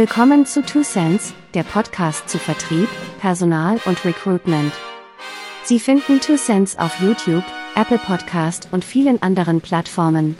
[0.00, 2.88] Willkommen zu Two Cents, der Podcast zu Vertrieb,
[3.20, 4.72] Personal und Recruitment.
[5.62, 7.44] Sie finden Two Cents auf YouTube,
[7.76, 10.36] Apple Podcast und vielen anderen Plattformen.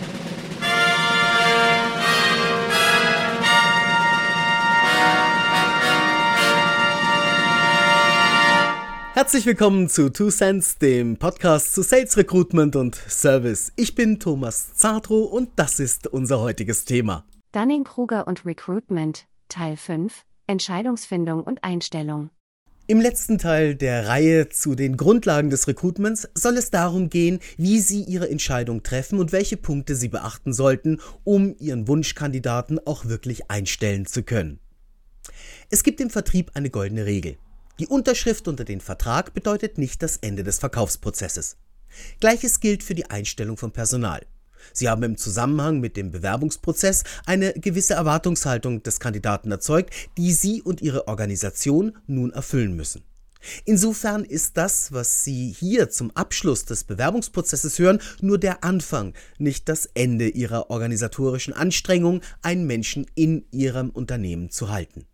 [9.12, 13.74] Herzlich willkommen zu Two Cents, dem Podcast zu Sales Recruitment und Service.
[13.76, 17.26] Ich bin Thomas Zartro und das ist unser heutiges Thema.
[17.52, 22.30] Dunning-Kruger und Recruitment, Teil 5, Entscheidungsfindung und Einstellung.
[22.86, 27.78] Im letzten Teil der Reihe zu den Grundlagen des Recruitments soll es darum gehen, wie
[27.78, 33.50] Sie Ihre Entscheidung treffen und welche Punkte Sie beachten sollten, um Ihren Wunschkandidaten auch wirklich
[33.50, 34.58] einstellen zu können.
[35.68, 37.36] Es gibt im Vertrieb eine goldene Regel.
[37.78, 41.58] Die Unterschrift unter den Vertrag bedeutet nicht das Ende des Verkaufsprozesses.
[42.18, 44.26] Gleiches gilt für die Einstellung von Personal.
[44.72, 50.62] Sie haben im Zusammenhang mit dem Bewerbungsprozess eine gewisse Erwartungshaltung des Kandidaten erzeugt, die Sie
[50.62, 53.02] und Ihre Organisation nun erfüllen müssen.
[53.64, 59.68] Insofern ist das, was Sie hier zum Abschluss des Bewerbungsprozesses hören, nur der Anfang, nicht
[59.68, 65.06] das Ende Ihrer organisatorischen Anstrengung, einen Menschen in Ihrem Unternehmen zu halten.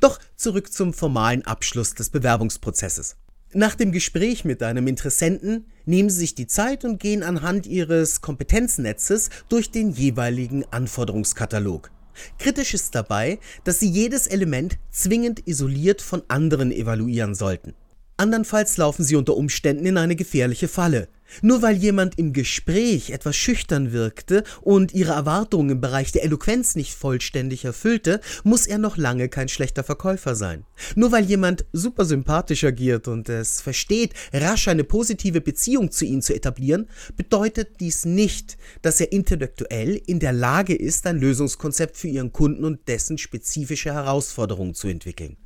[0.00, 3.16] Doch zurück zum formalen Abschluss des Bewerbungsprozesses.
[3.54, 8.22] Nach dem Gespräch mit einem Interessenten nehmen Sie sich die Zeit und gehen anhand Ihres
[8.22, 11.90] Kompetenznetzes durch den jeweiligen Anforderungskatalog.
[12.38, 17.74] Kritisch ist dabei, dass Sie jedes Element zwingend isoliert von anderen evaluieren sollten.
[18.16, 21.08] Andernfalls laufen Sie unter Umständen in eine gefährliche Falle.
[21.40, 26.74] Nur weil jemand im Gespräch etwas schüchtern wirkte und ihre Erwartungen im Bereich der Eloquenz
[26.74, 30.64] nicht vollständig erfüllte, muss er noch lange kein schlechter Verkäufer sein.
[30.94, 36.22] Nur weil jemand super sympathisch agiert und es versteht, rasch eine positive Beziehung zu ihnen
[36.22, 42.08] zu etablieren, bedeutet dies nicht, dass er intellektuell in der Lage ist, ein Lösungskonzept für
[42.08, 45.36] ihren Kunden und dessen spezifische Herausforderungen zu entwickeln.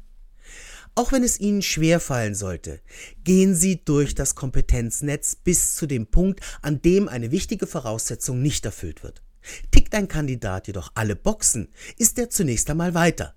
[0.99, 2.81] Auch wenn es Ihnen schwerfallen sollte,
[3.23, 8.65] gehen Sie durch das Kompetenznetz bis zu dem Punkt, an dem eine wichtige Voraussetzung nicht
[8.65, 9.23] erfüllt wird.
[9.71, 11.69] Tickt ein Kandidat jedoch alle Boxen,
[11.99, 13.35] ist er zunächst einmal weiter.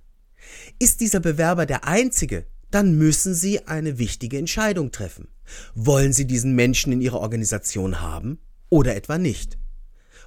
[0.79, 5.27] Ist dieser Bewerber der einzige, dann müssen Sie eine wichtige Entscheidung treffen.
[5.75, 8.39] Wollen Sie diesen Menschen in Ihrer Organisation haben
[8.69, 9.57] oder etwa nicht?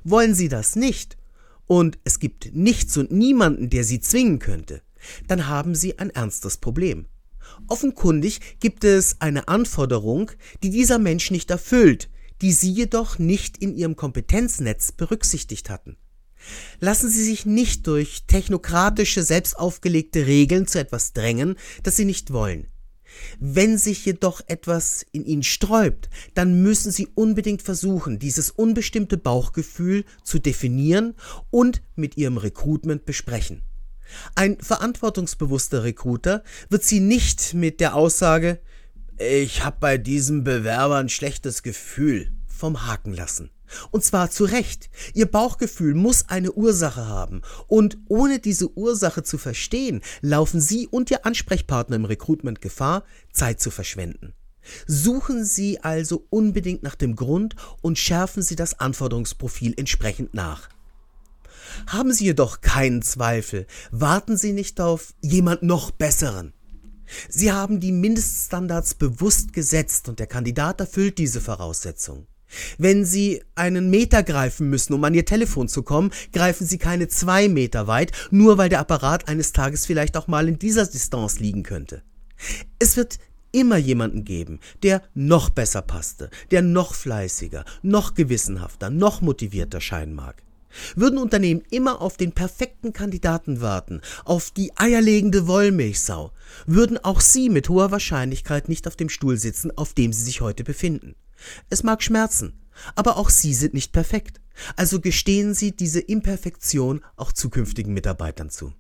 [0.04, 1.16] Wollen Sie das nicht
[1.66, 4.82] und es gibt nichts und niemanden, der Sie zwingen könnte,
[5.28, 7.06] dann haben Sie ein ernstes Problem.
[7.68, 10.30] Offenkundig gibt es eine Anforderung,
[10.62, 12.10] die dieser Mensch nicht erfüllt,
[12.40, 15.96] die Sie jedoch nicht in Ihrem Kompetenznetz berücksichtigt hatten.
[16.80, 22.32] Lassen Sie sich nicht durch technokratische, selbst aufgelegte Regeln zu etwas drängen, das Sie nicht
[22.32, 22.66] wollen.
[23.38, 30.04] Wenn sich jedoch etwas in Ihnen sträubt, dann müssen Sie unbedingt versuchen, dieses unbestimmte Bauchgefühl
[30.24, 31.14] zu definieren
[31.50, 33.62] und mit Ihrem Recruitment besprechen.
[34.34, 38.60] Ein verantwortungsbewusster Recruiter wird sie nicht mit der Aussage
[39.18, 43.50] Ich habe bei diesem Bewerber ein schlechtes Gefühl vom Haken lassen.
[43.90, 44.90] Und zwar zu Recht.
[45.14, 47.42] Ihr Bauchgefühl muss eine Ursache haben.
[47.66, 53.60] Und ohne diese Ursache zu verstehen, laufen Sie und Ihr Ansprechpartner im Recruitment Gefahr, Zeit
[53.60, 54.34] zu verschwenden.
[54.86, 60.68] Suchen Sie also unbedingt nach dem Grund und schärfen Sie das Anforderungsprofil entsprechend nach.
[61.86, 66.52] Haben Sie jedoch keinen Zweifel, warten Sie nicht auf jemand noch besseren.
[67.28, 72.26] Sie haben die Mindeststandards bewusst gesetzt und der Kandidat erfüllt diese Voraussetzung.
[72.78, 77.08] Wenn Sie einen Meter greifen müssen, um an Ihr Telefon zu kommen, greifen Sie keine
[77.08, 81.38] zwei Meter weit, nur weil der Apparat eines Tages vielleicht auch mal in dieser Distanz
[81.38, 82.02] liegen könnte.
[82.78, 83.18] Es wird
[83.52, 90.14] immer jemanden geben, der noch besser passte, der noch fleißiger, noch gewissenhafter, noch motivierter scheinen
[90.14, 90.42] mag.
[90.94, 96.32] Würden Unternehmen immer auf den perfekten Kandidaten warten, auf die eierlegende Wollmilchsau,
[96.66, 100.40] würden auch sie mit hoher Wahrscheinlichkeit nicht auf dem Stuhl sitzen, auf dem sie sich
[100.40, 101.14] heute befinden.
[101.70, 102.60] Es mag schmerzen,
[102.94, 104.40] aber auch sie sind nicht perfekt.
[104.76, 108.72] Also gestehen Sie diese Imperfektion auch zukünftigen Mitarbeitern zu.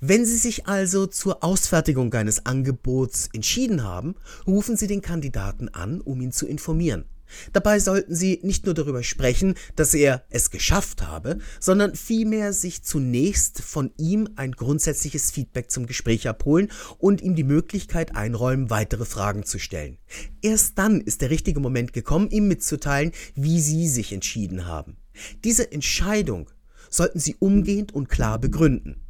[0.00, 6.00] Wenn Sie sich also zur Ausfertigung eines Angebots entschieden haben, rufen Sie den Kandidaten an,
[6.00, 7.04] um ihn zu informieren.
[7.52, 12.82] Dabei sollten Sie nicht nur darüber sprechen, dass er es geschafft habe, sondern vielmehr sich
[12.82, 19.04] zunächst von ihm ein grundsätzliches Feedback zum Gespräch abholen und ihm die Möglichkeit einräumen, weitere
[19.04, 19.98] Fragen zu stellen.
[20.42, 24.96] Erst dann ist der richtige Moment gekommen, ihm mitzuteilen, wie Sie sich entschieden haben.
[25.44, 26.50] Diese Entscheidung
[26.90, 29.00] sollten Sie umgehend und klar begründen.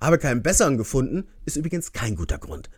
[0.00, 2.70] Habe keinen besseren gefunden, ist übrigens kein guter Grund.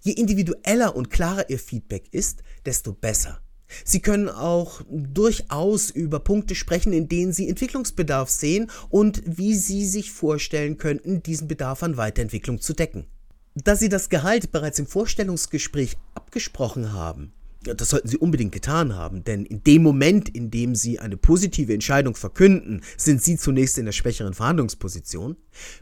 [0.00, 3.40] Je individueller und klarer Ihr Feedback ist, desto besser.
[3.84, 9.86] Sie können auch durchaus über Punkte sprechen, in denen Sie Entwicklungsbedarf sehen und wie Sie
[9.86, 13.06] sich vorstellen könnten, diesen Bedarf an Weiterentwicklung zu decken.
[13.54, 17.32] Da Sie das Gehalt bereits im Vorstellungsgespräch abgesprochen haben,
[17.62, 21.74] das sollten Sie unbedingt getan haben, denn in dem Moment, in dem Sie eine positive
[21.74, 25.36] Entscheidung verkünden, sind Sie zunächst in der schwächeren Verhandlungsposition.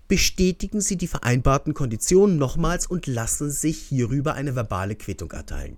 [0.09, 5.77] Bestätigen Sie die vereinbarten Konditionen nochmals und lassen sich hierüber eine verbale Quittung erteilen.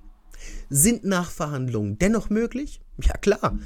[0.70, 2.80] Sind Nachverhandlungen dennoch möglich?
[3.02, 3.58] Ja klar,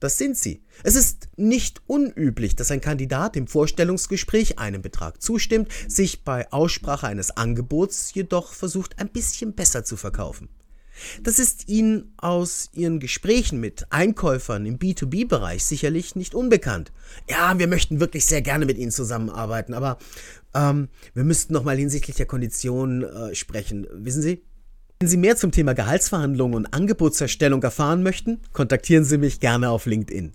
[0.00, 0.64] das sind sie.
[0.82, 7.06] Es ist nicht unüblich, dass ein Kandidat im Vorstellungsgespräch einem Betrag zustimmt, sich bei Aussprache
[7.06, 10.48] eines Angebots jedoch versucht, ein bisschen besser zu verkaufen.
[11.22, 16.92] Das ist Ihnen aus Ihren Gesprächen mit Einkäufern im B2B-Bereich sicherlich nicht unbekannt.
[17.28, 19.98] Ja, wir möchten wirklich sehr gerne mit Ihnen zusammenarbeiten, aber
[20.54, 23.86] ähm, wir müssten noch mal hinsichtlich der Konditionen äh, sprechen.
[23.92, 24.42] Wissen Sie?
[25.02, 29.86] Wenn Sie mehr zum Thema Gehaltsverhandlungen und Angebotserstellung erfahren möchten, kontaktieren Sie mich gerne auf
[29.86, 30.34] LinkedIn.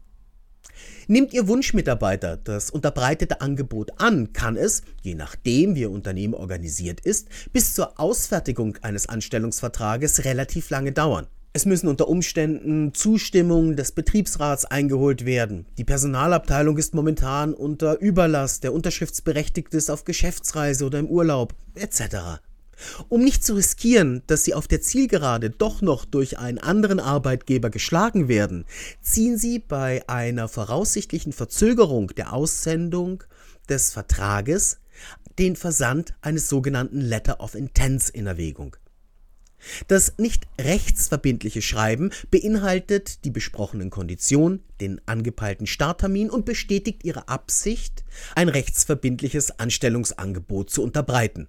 [1.08, 7.00] Nimmt Ihr Wunschmitarbeiter das unterbreitete Angebot an, kann es, je nachdem wie Ihr Unternehmen organisiert
[7.00, 11.28] ist, bis zur Ausfertigung eines Anstellungsvertrages relativ lange dauern.
[11.54, 15.68] Es müssen unter Umständen Zustimmungen des Betriebsrats eingeholt werden.
[15.78, 22.42] Die Personalabteilung ist momentan unter Überlast, der Unterschriftsberechtigte ist auf Geschäftsreise oder im Urlaub, etc.
[23.10, 27.70] Um nicht zu riskieren, dass sie auf der Zielgerade doch noch durch einen anderen Arbeitgeber
[27.70, 28.66] geschlagen werden,
[29.02, 33.24] ziehen sie bei einer voraussichtlichen Verzögerung der Aussendung
[33.70, 34.80] des Vertrages
[35.40, 38.78] den Versand eines sogenannten Letter of Intents in Erwägung.
[39.88, 48.04] Das nicht rechtsverbindliche Schreiben beinhaltet die besprochenen Konditionen, den angepeilten Starttermin und bestätigt ihre Absicht,
[48.36, 51.48] ein rechtsverbindliches Anstellungsangebot zu unterbreiten.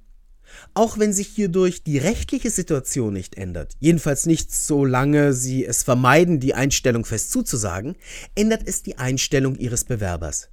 [0.74, 6.40] Auch wenn sich hierdurch die rechtliche Situation nicht ändert, jedenfalls nicht solange Sie es vermeiden,
[6.40, 7.96] die Einstellung fest zuzusagen,
[8.34, 10.48] ändert es die Einstellung Ihres Bewerbers.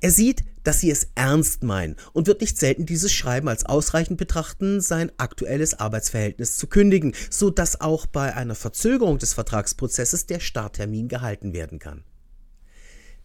[0.00, 4.18] Er sieht, dass Sie es ernst meinen und wird nicht selten dieses Schreiben als ausreichend
[4.18, 10.40] betrachten, sein aktuelles Arbeitsverhältnis zu kündigen, so dass auch bei einer Verzögerung des Vertragsprozesses der
[10.40, 12.04] Starttermin gehalten werden kann.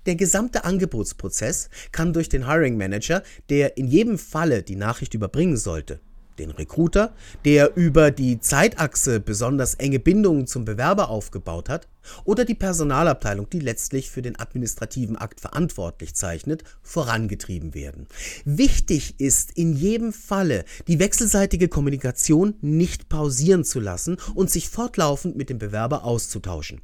[0.05, 5.57] Der gesamte Angebotsprozess kann durch den Hiring Manager, der in jedem Falle die Nachricht überbringen
[5.57, 5.99] sollte,
[6.39, 7.13] den Recruiter,
[7.45, 11.87] der über die Zeitachse besonders enge Bindungen zum Bewerber aufgebaut hat,
[12.23, 18.07] oder die Personalabteilung, die letztlich für den administrativen Akt verantwortlich zeichnet, vorangetrieben werden.
[18.45, 25.35] Wichtig ist in jedem Falle, die wechselseitige Kommunikation nicht pausieren zu lassen und sich fortlaufend
[25.35, 26.81] mit dem Bewerber auszutauschen.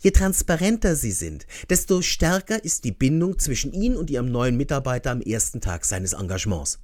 [0.00, 5.12] Je transparenter Sie sind, desto stärker ist die Bindung zwischen Ihnen und Ihrem neuen Mitarbeiter
[5.12, 6.80] am ersten Tag seines Engagements.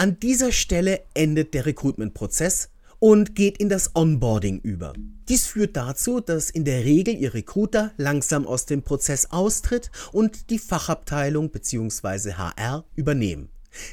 [0.00, 2.70] An dieser Stelle endet der Recruitment-Prozess
[3.00, 4.94] und geht in das Onboarding über.
[5.28, 10.48] Dies führt dazu, dass in der Regel Ihr Recruiter langsam aus dem Prozess austritt und
[10.48, 12.32] die Fachabteilung bzw.
[12.32, 13.50] HR übernehmen.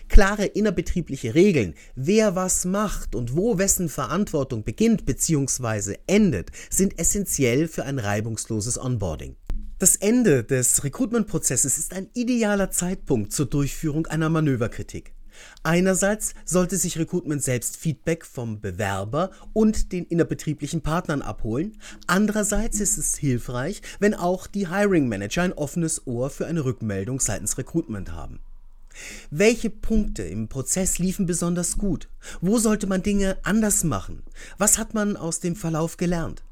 [0.08, 5.98] Klare innerbetriebliche Regeln, wer was macht und wo wessen Verantwortung beginnt bzw.
[6.08, 9.36] endet, sind essentiell für ein reibungsloses Onboarding.
[9.78, 15.17] Das Ende des Recruitment-Prozesses ist ein idealer Zeitpunkt zur Durchführung einer Manöverkritik.
[15.64, 21.78] Einerseits sollte sich Recruitment selbst Feedback vom Bewerber und den innerbetrieblichen Partnern abholen.
[22.08, 27.20] Andererseits ist es hilfreich, wenn auch die Hiring Manager ein offenes Ohr für eine Rückmeldung
[27.20, 28.40] seitens Recruitment haben.
[29.30, 32.10] Welche Punkte im Prozess liefen besonders gut?
[32.42, 34.24] Wo sollte man Dinge anders machen?
[34.58, 36.44] Was hat man aus dem Verlauf gelernt?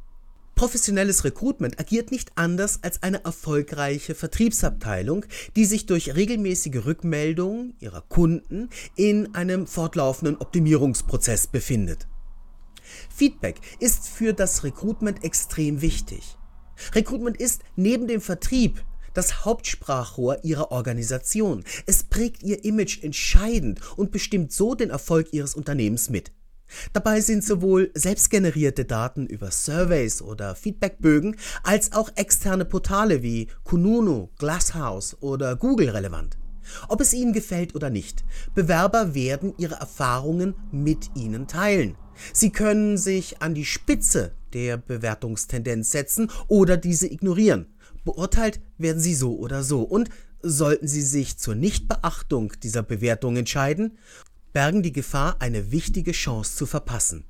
[0.55, 5.25] Professionelles Recruitment agiert nicht anders als eine erfolgreiche Vertriebsabteilung,
[5.57, 12.07] die sich durch regelmäßige Rückmeldungen ihrer Kunden in einem fortlaufenden Optimierungsprozess befindet.
[13.13, 16.37] Feedback ist für das Recruitment extrem wichtig.
[16.93, 21.65] Recruitment ist neben dem Vertrieb das Hauptsprachrohr ihrer Organisation.
[21.85, 26.31] Es prägt ihr Image entscheidend und bestimmt so den Erfolg ihres Unternehmens mit.
[26.93, 34.29] Dabei sind sowohl selbstgenerierte Daten über Surveys oder Feedbackbögen als auch externe Portale wie Kununu,
[34.37, 36.37] Glasshouse oder Google relevant.
[36.87, 41.95] Ob es Ihnen gefällt oder nicht, Bewerber werden ihre Erfahrungen mit Ihnen teilen.
[42.33, 47.67] Sie können sich an die Spitze der Bewertungstendenz setzen oder diese ignorieren.
[48.05, 50.09] Beurteilt werden Sie so oder so und
[50.41, 53.97] sollten Sie sich zur Nichtbeachtung dieser Bewertung entscheiden,
[54.55, 57.25] bergen die Gefahr, eine wichtige Chance zu verpassen.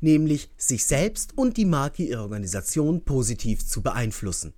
[0.00, 4.52] Nämlich sich selbst und die Marke ihrer Organisation positiv zu beeinflussen.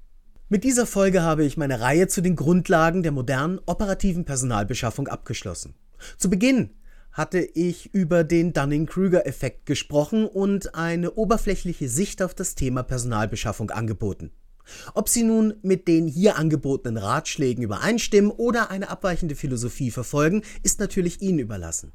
[0.49, 5.75] Mit dieser Folge habe ich meine Reihe zu den Grundlagen der modernen operativen Personalbeschaffung abgeschlossen.
[6.17, 6.71] Zu Beginn
[7.13, 14.31] hatte ich über den Dunning-Kruger-Effekt gesprochen und eine oberflächliche Sicht auf das Thema Personalbeschaffung angeboten.
[14.95, 20.81] Ob Sie nun mit den hier angebotenen Ratschlägen übereinstimmen oder eine abweichende Philosophie verfolgen, ist
[20.81, 21.93] natürlich Ihnen überlassen.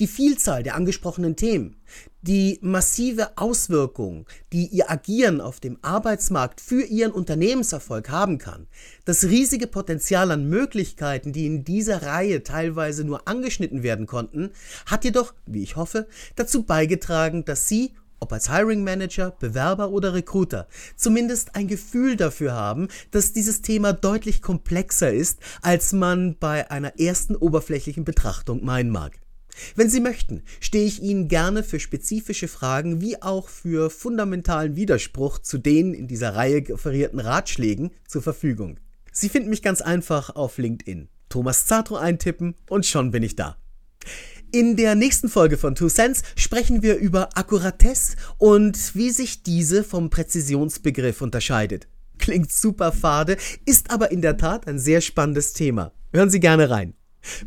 [0.00, 1.76] Die Vielzahl der angesprochenen Themen,
[2.22, 8.66] die massive Auswirkung, die Ihr Agieren auf dem Arbeitsmarkt für Ihren Unternehmenserfolg haben kann,
[9.04, 14.50] das riesige Potenzial an Möglichkeiten, die in dieser Reihe teilweise nur angeschnitten werden konnten,
[14.86, 16.06] hat jedoch, wie ich hoffe,
[16.36, 17.94] dazu beigetragen, dass Sie
[18.24, 20.66] ob als Hiring Manager, Bewerber oder Recruiter,
[20.96, 26.98] zumindest ein Gefühl dafür haben, dass dieses Thema deutlich komplexer ist, als man bei einer
[26.98, 29.20] ersten oberflächlichen Betrachtung meinen mag.
[29.76, 35.38] Wenn Sie möchten, stehe ich Ihnen gerne für spezifische Fragen wie auch für fundamentalen Widerspruch
[35.38, 38.80] zu den in dieser Reihe offerierten Ratschlägen zur Verfügung.
[39.12, 41.08] Sie finden mich ganz einfach auf LinkedIn.
[41.28, 43.58] Thomas Zatro eintippen und schon bin ich da.
[44.54, 49.82] In der nächsten Folge von Two Cents sprechen wir über Akkuratesse und wie sich diese
[49.82, 51.88] vom Präzisionsbegriff unterscheidet.
[52.18, 55.90] Klingt super fade, ist aber in der Tat ein sehr spannendes Thema.
[56.12, 56.94] Hören Sie gerne rein.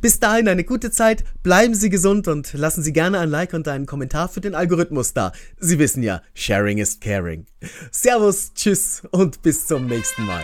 [0.02, 3.70] Bis dahin eine gute Zeit, bleiben Sie gesund und lassen Sie gerne ein Like und
[3.70, 5.32] einen Kommentar für den Algorithmus da.
[5.62, 7.46] Sie wissen ja, Sharing is Caring.
[7.90, 10.44] Servus, Tschüss und bis zum nächsten Mal.